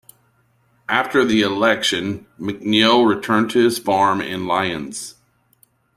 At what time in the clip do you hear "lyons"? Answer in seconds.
4.47-5.13